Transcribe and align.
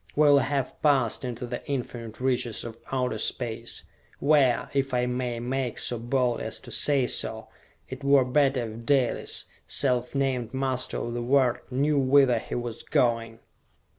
We 0.15 0.23
will 0.23 0.39
have 0.39 0.81
passed 0.81 1.23
into 1.23 1.45
the 1.45 1.63
infinite 1.69 2.19
reaches 2.19 2.63
of 2.63 2.79
Outer 2.91 3.19
Space, 3.19 3.83
where, 4.17 4.67
if 4.73 4.95
I 4.95 5.05
may 5.05 5.39
make 5.39 5.77
so 5.77 5.99
bold 5.99 6.39
as 6.41 6.59
to 6.61 6.71
say 6.71 7.05
so, 7.05 7.49
it 7.87 8.03
were 8.03 8.25
better 8.25 8.67
if 8.67 8.83
Dalis, 8.83 9.45
self 9.67 10.15
named 10.15 10.55
master 10.55 10.97
of 10.97 11.13
the 11.13 11.21
world, 11.21 11.59
knew 11.69 11.99
whither 11.99 12.39
he 12.39 12.55
was 12.55 12.81
going!" 12.81 13.41